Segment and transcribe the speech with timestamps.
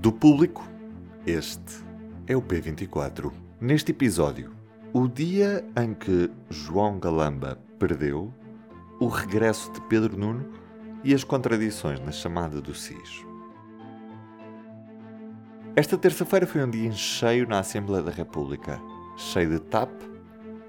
[0.00, 0.66] Do público,
[1.26, 1.84] este
[2.26, 3.30] é o P24.
[3.60, 4.50] Neste episódio,
[4.94, 8.32] o dia em que João Galamba perdeu,
[8.98, 10.54] o regresso de Pedro Nuno
[11.04, 13.26] e as contradições na chamada do SIS.
[15.76, 18.80] Esta terça-feira foi um dia em cheio na Assembleia da República,
[19.18, 19.90] cheio de TAP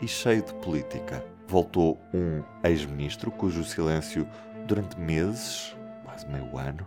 [0.02, 1.26] e cheio de política.
[1.48, 4.28] Voltou um ex-ministro cujo silêncio
[4.68, 5.74] durante meses,
[6.04, 6.86] quase meio ano,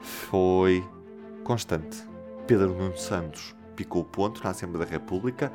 [0.00, 0.84] foi
[1.48, 1.96] constante.
[2.46, 5.50] Pedro Nuno Santos picou o ponto na Assembleia da República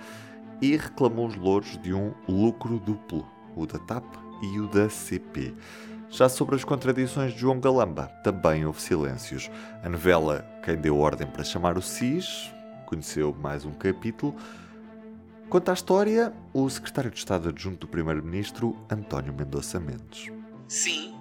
[0.59, 4.03] e reclamou os louros de um lucro duplo, o da TAP
[4.41, 5.53] e o da CP.
[6.09, 9.51] Já sobre as contradições de João Galamba, também houve silêncios.
[9.83, 12.51] A novela Quem Deu Ordem para Chamar o SIS
[12.87, 14.35] conheceu mais um capítulo.
[15.47, 20.31] Quanto à história, o secretário de Estado adjunto do Primeiro-Ministro, António Mendonça Mendes.
[20.67, 21.13] Sim,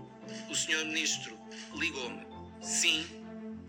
[0.51, 1.35] o senhor Ministro
[1.75, 2.27] ligou-me.
[2.63, 3.05] Sim,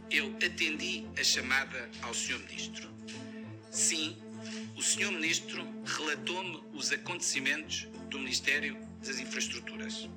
[0.09, 2.89] eu atendi a chamada ao senhor Ministro.
[3.71, 4.17] Sim,
[4.75, 10.09] o senhor Ministro relatou-me os acontecimentos do Ministério das Infraestruturas.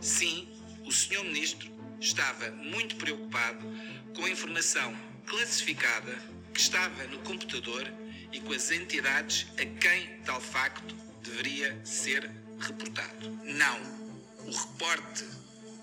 [0.00, 0.48] Sim,
[0.84, 1.24] o Sr.
[1.24, 3.66] Ministro estava muito preocupado
[4.14, 4.94] com a informação
[5.26, 6.16] classificada
[6.54, 7.86] que estava no computador
[8.32, 13.30] e com as entidades a quem tal facto deveria ser reportado.
[13.44, 13.98] Não.
[14.46, 15.24] O reporte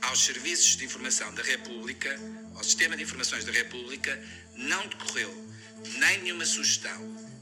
[0.02, 2.20] aos serviços de informação da República,
[2.56, 4.20] ao Sistema de Informações da República,
[4.56, 5.34] não decorreu
[6.00, 6.98] nem nenhuma sugestão,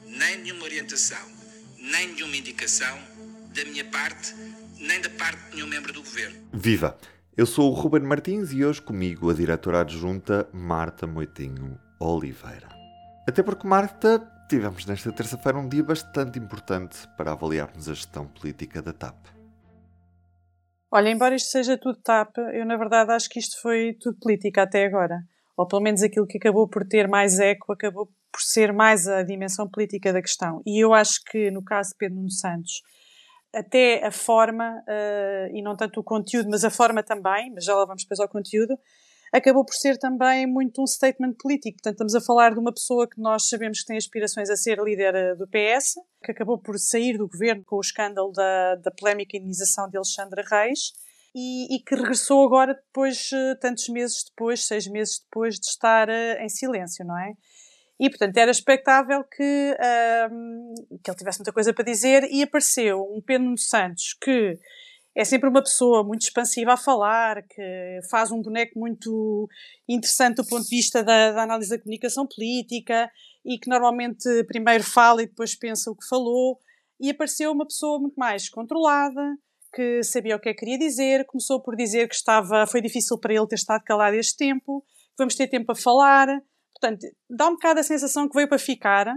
[0.05, 1.31] nem nenhuma orientação,
[1.77, 2.97] nem nenhuma indicação
[3.53, 4.33] da minha parte
[4.83, 6.37] nem da parte de nenhum membro do governo.
[6.51, 6.97] Viva!
[7.35, 12.69] Eu sou o Ruben Martins e hoje comigo a diretora adjunta Marta Moitinho Oliveira.
[13.27, 18.81] Até porque, Marta, tivemos nesta terça-feira um dia bastante importante para avaliarmos a gestão política
[18.81, 19.15] da TAP.
[20.95, 24.61] Olha, embora isto seja tudo TAP, eu na verdade acho que isto foi tudo política
[24.61, 25.23] até agora.
[25.57, 29.23] Ou pelo menos aquilo que acabou por ter mais eco acabou por ser mais a
[29.23, 30.61] dimensão política da questão.
[30.63, 32.83] E eu acho que no caso de Pedro Nuno Santos,
[33.51, 37.73] até a forma, uh, e não tanto o conteúdo, mas a forma também, mas já
[37.73, 38.77] lá vamos depois ao conteúdo,
[39.33, 41.77] acabou por ser também muito um statement político.
[41.77, 44.77] Portanto, estamos a falar de uma pessoa que nós sabemos que tem aspirações a ser
[44.77, 48.91] líder eh, do PS, que acabou por sair do governo com o escândalo da, da
[48.91, 50.93] polémica indenização de Alexandre Reis,
[51.35, 56.07] e, e, que regressou agora depois, eh, tantos meses depois, seis meses depois de estar
[56.39, 57.33] em silêncio, não é?
[57.99, 59.77] E, portanto, era expectável que,
[60.31, 60.73] um,
[61.03, 64.59] que ele tivesse muita coisa para dizer e apareceu um Pedro Santos que
[65.15, 69.47] é sempre uma pessoa muito expansiva a falar, que faz um boneco muito
[69.87, 73.11] interessante do ponto de vista da, da análise da comunicação política
[73.45, 76.59] e que normalmente primeiro fala e depois pensa o que falou.
[76.99, 79.37] E apareceu uma pessoa muito mais controlada,
[79.73, 83.17] que sabia o que é que queria dizer, começou por dizer que estava, foi difícil
[83.17, 86.27] para ele ter estado calado este tempo, que vamos ter tempo a falar,
[86.83, 89.15] Portanto, dá um bocado a sensação que veio para ficar,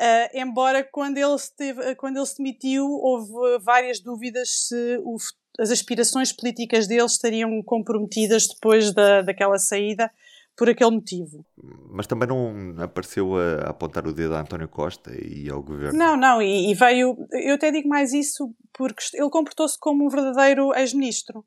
[0.00, 5.16] uh, embora quando ele, se teve, quando ele se demitiu houve várias dúvidas se o,
[5.58, 10.10] as aspirações políticas dele estariam comprometidas depois da, daquela saída
[10.56, 11.46] por aquele motivo.
[11.90, 15.96] Mas também não apareceu a, apontar o dedo a António Costa e ao governo?
[15.96, 17.16] Não, não, e, e veio.
[17.30, 21.44] Eu até digo mais isso porque ele comportou-se como um verdadeiro ex-ministro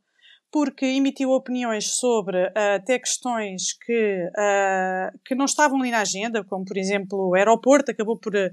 [0.51, 6.43] porque emitiu opiniões sobre uh, até questões que, uh, que não estavam ali na agenda,
[6.43, 8.51] como por exemplo o aeroporto, acabou por uh,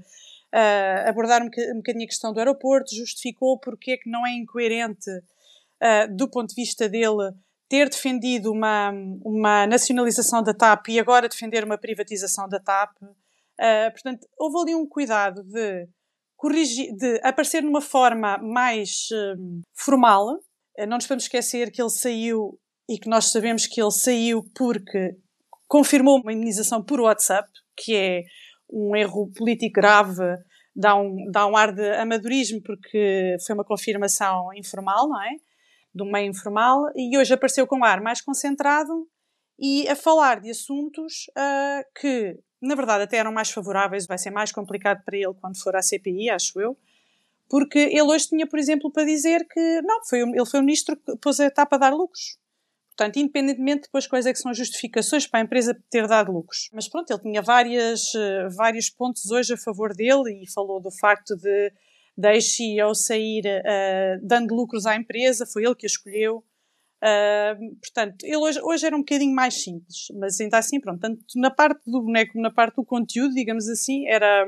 [1.05, 5.11] abordar um, bocadinho a questão do aeroporto, justificou porque é que não é incoerente,
[6.11, 7.31] do ponto de vista dele,
[7.69, 8.91] ter defendido uma,
[9.23, 12.97] uma nacionalização da TAP e agora defender uma privatização da TAP.
[13.93, 15.87] portanto, houve ali um cuidado de,
[16.35, 19.07] corrigir, de aparecer numa forma mais
[19.73, 20.41] formal,
[20.87, 25.15] não nos podemos esquecer que ele saiu e que nós sabemos que ele saiu porque
[25.67, 27.47] confirmou uma indenização por WhatsApp,
[27.77, 28.23] que é
[28.71, 30.23] um erro político grave,
[30.75, 35.35] dá um, dá um ar de amadorismo porque foi uma confirmação informal, não é?
[35.93, 39.07] De um meio informal, e hoje apareceu com um ar mais concentrado
[39.59, 44.31] e a falar de assuntos uh, que, na verdade, até eram mais favoráveis, vai ser
[44.31, 46.77] mais complicado para ele quando for à CPI, acho eu,
[47.49, 50.95] porque ele hoje tinha, por exemplo, para dizer que não, foi, ele foi o ministro
[50.95, 52.37] que pôs a etapa a dar lucros.
[52.95, 56.69] Portanto, independentemente depois quais é que são as justificações para a empresa ter dado lucros.
[56.73, 60.91] Mas pronto, ele tinha várias, uh, vários pontos hoje a favor dele e falou do
[60.91, 61.71] facto de
[62.17, 66.43] deixe ao sair uh, dando lucros à empresa, foi ele que a escolheu.
[67.01, 71.23] Uh, portanto, ele hoje, hoje era um bocadinho mais simples, mas ainda assim, pronto, tanto
[71.37, 74.45] na parte do boneco como na parte do conteúdo, digamos assim, era,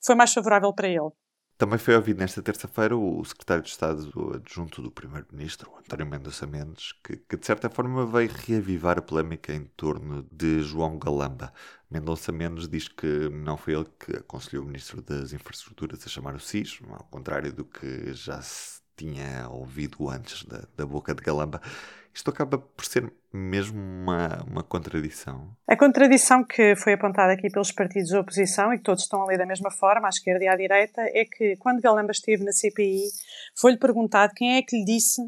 [0.00, 1.10] foi mais favorável para ele.
[1.58, 6.92] Também foi ouvido nesta terça-feira o secretário de Estado adjunto do Primeiro-Ministro, António Mendonça Mendes,
[7.02, 11.52] que, que, de certa forma veio reavivar a polémica em torno de João Galamba.
[11.90, 16.36] Mendonça Mendes diz que não foi ele que aconselhou o Ministro das Infraestruturas a chamar
[16.36, 21.22] o SIS, ao contrário do que já se tinha ouvido antes da, da boca de
[21.22, 21.60] Galamba.
[22.12, 25.56] Isto acaba por ser mesmo uma, uma contradição.
[25.68, 29.38] A contradição que foi apontada aqui pelos partidos da oposição e que todos estão ali
[29.38, 33.04] da mesma forma, à esquerda e à direita, é que quando Galamba esteve na CPI,
[33.56, 35.22] foi-lhe perguntado quem é que lhe disse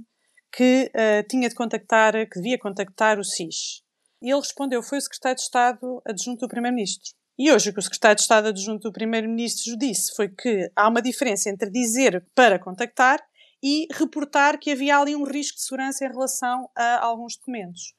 [0.52, 3.82] que uh, tinha de contactar, que devia contactar o SIS.
[4.20, 7.12] E ele respondeu: foi o secretário de Estado adjunto do Primeiro-Ministro.
[7.38, 10.88] E hoje o que o secretário de Estado adjunto do Primeiro-Ministro disse foi que há
[10.88, 13.18] uma diferença entre dizer para contactar
[13.62, 17.94] e reportar que havia ali um risco de segurança em relação a alguns documentos.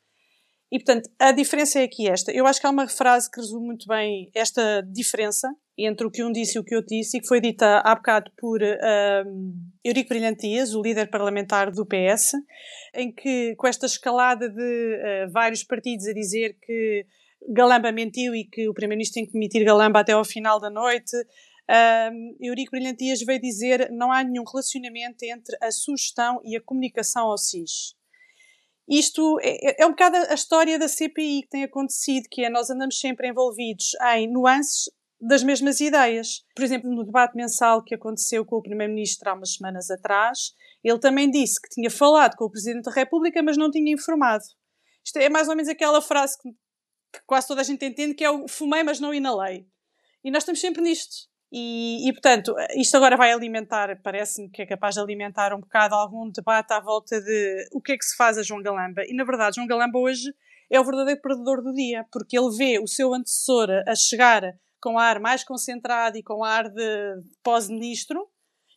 [0.72, 2.32] E, portanto, a diferença é aqui esta.
[2.32, 6.24] Eu acho que há uma frase que resume muito bem esta diferença entre o que
[6.24, 9.54] um disse e o que eu disse, e que foi dita há bocado por um,
[9.84, 12.34] Eurico Brilhantias, o líder parlamentar do PS,
[12.94, 17.06] em que, com esta escalada de uh, vários partidos a dizer que
[17.50, 21.18] Galamba mentiu e que o Primeiro-Ministro tem que demitir Galamba até ao final da noite,
[22.40, 27.38] Eurico Brilhantias veio dizer não há nenhum relacionamento entre a sugestão e a comunicação ao
[27.38, 27.96] SIS.
[28.90, 32.70] Isto é, é um bocado a história da CPI que tem acontecido, que é nós
[32.70, 34.90] andamos sempre envolvidos em nuances
[35.20, 36.44] das mesmas ideias.
[36.56, 40.54] Por exemplo, no debate mensal que aconteceu com o Primeiro-Ministro há umas semanas atrás,
[40.84, 44.44] ele também disse que tinha falado com o Presidente da República, mas não tinha informado.
[45.06, 46.50] Isto é mais ou menos aquela frase que
[47.26, 49.68] quase toda a gente entende, que é o fumei, mas não inalei.
[50.24, 51.31] E nós estamos sempre nisto.
[51.52, 55.96] E, e, portanto, isto agora vai alimentar, parece-me que é capaz de alimentar um bocado
[55.96, 59.02] algum debate à volta de o que é que se faz a João Galamba.
[59.06, 60.34] E na verdade, João Galamba hoje
[60.70, 64.98] é o verdadeiro perdedor do dia, porque ele vê o seu antecessor a chegar com
[64.98, 68.26] ar mais concentrado e com ar de pós-ministro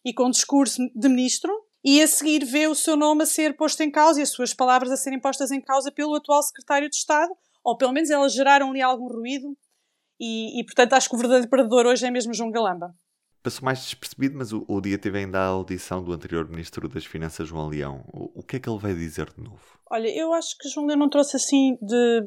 [0.05, 3.83] e com discurso de ministro, e a seguir vê o seu nome a ser posto
[3.83, 6.97] em causa e as suas palavras a serem postas em causa pelo atual secretário de
[6.97, 9.57] Estado, ou pelo menos elas geraram ali algum ruído
[10.19, 12.95] e, e, portanto acho que o verdadeiro perdedor hoje é mesmo João Galamba.
[13.43, 17.05] Passou mais despercebido, mas o, o dia teve ainda a audição do anterior Ministro das
[17.05, 18.03] Finanças, João Leão.
[18.13, 19.61] O, o, que é que ele vai dizer de novo?
[19.91, 22.27] Olha, eu acho que João Leão não trouxe assim de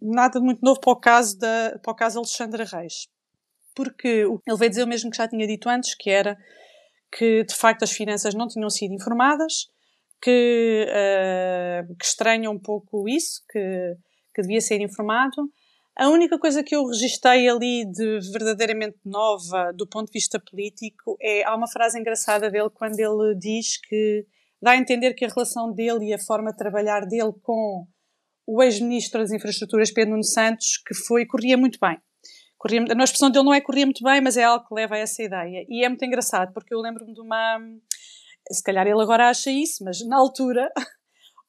[0.00, 3.08] nada de muito novo para o caso da para o caso Alexandra Reis.
[3.74, 6.38] Porque ele veio dizer o mesmo que já tinha dito antes, que era
[7.12, 9.68] que de facto as finanças não tinham sido informadas,
[10.20, 13.94] que, uh, que estranha um pouco isso, que,
[14.34, 15.50] que devia ser informado,
[15.98, 21.16] a única coisa que eu registrei ali de verdadeiramente nova do ponto de vista político
[21.20, 24.26] é há uma frase engraçada dele quando ele diz que
[24.60, 27.86] dá a entender que a relação dele e a forma de trabalhar dele com
[28.46, 31.98] o ex-ministro das Infraestruturas, Pedro Nuno Santos, que foi, corria muito bem.
[32.56, 34.98] Corria, a expressão dele não é corria muito bem, mas é algo que leva a
[34.98, 35.66] essa ideia.
[35.68, 37.58] E é muito engraçado, porque eu lembro-me de uma.
[38.50, 40.70] Se calhar ele agora acha isso, mas na altura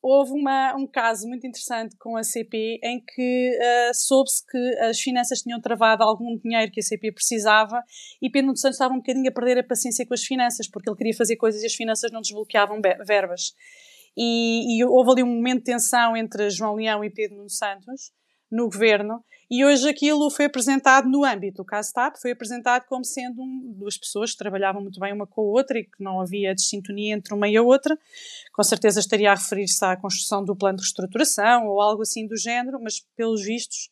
[0.07, 4.99] houve uma, um caso muito interessante com a CP em que uh, soube-se que as
[4.99, 7.81] finanças tinham travado algum dinheiro que a CP precisava
[8.21, 10.97] e Pedro Santos estava um bocadinho a perder a paciência com as finanças, porque ele
[10.97, 13.53] queria fazer coisas e as finanças não desbloqueavam verbas.
[14.15, 18.11] E, e houve ali um momento de tensão entre João Leão e Pedro Nuno Santos
[18.51, 23.05] no governo e hoje aquilo foi apresentado no âmbito do caso TAP, foi apresentado como
[23.05, 26.19] sendo um, duas pessoas que trabalhavam muito bem uma com a outra e que não
[26.19, 27.97] havia desintonia entre uma e a outra.
[28.51, 32.35] Com certeza estaria a referir-se à construção do plano de reestruturação ou algo assim do
[32.35, 33.89] género, mas pelos vistos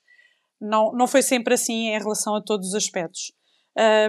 [0.60, 3.32] não, não foi sempre assim em relação a todos os aspectos.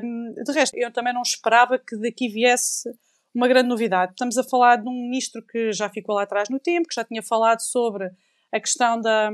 [0.02, 2.90] Um, de resto, eu também não esperava que daqui viesse
[3.32, 4.12] uma grande novidade.
[4.12, 7.04] Estamos a falar de um ministro que já ficou lá atrás no tempo, que já
[7.04, 8.10] tinha falado sobre
[8.52, 9.30] a questão da,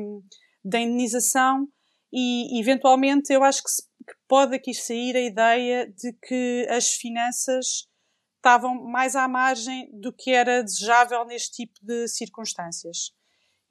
[0.65, 1.69] da indenização
[2.13, 6.93] e eventualmente eu acho que, se, que pode aqui sair a ideia de que as
[6.93, 7.89] finanças
[8.37, 13.13] estavam mais à margem do que era desejável neste tipo de circunstâncias.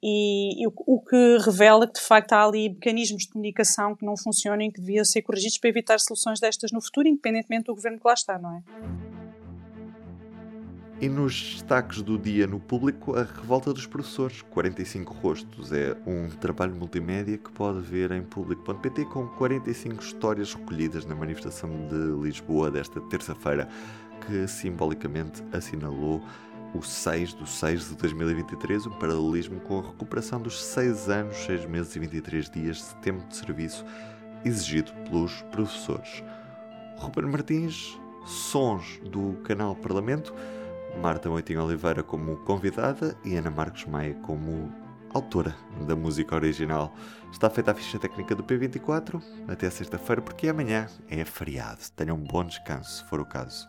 [0.02, 4.04] E, e o, o, que revela que de facto há ali mecanismos de comunicação que
[4.04, 7.74] não funcionam e que deviam ser corrigidos para evitar soluções destas no futuro, independentemente do
[7.74, 9.11] governo que lá está, não é?
[11.02, 15.72] E nos destaques do dia no público, a Revolta dos Professores, 45 Rostos.
[15.72, 21.68] É um trabalho multimédia que pode ver em público.pt com 45 histórias recolhidas na manifestação
[21.88, 23.68] de Lisboa desta terça-feira,
[24.24, 26.22] que simbolicamente assinalou
[26.72, 31.66] o 6 de 6 de 2023, um paralelismo com a recuperação dos 6 anos, 6
[31.66, 33.84] meses e 23 dias de tempo de serviço
[34.44, 36.22] exigido pelos professores.
[36.96, 40.32] Ruben Martins, sons do canal Parlamento.
[41.00, 44.72] Marta Moitinho Oliveira como convidada e Ana Marcos Maia como
[45.12, 45.56] autora
[45.86, 46.94] da música original.
[47.30, 51.80] Está feita a ficha técnica do P24 até sexta-feira, porque amanhã é feriado.
[51.96, 53.68] Tenham um bom descanso, se for o caso.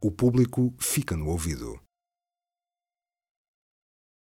[0.00, 1.83] O público fica no ouvido.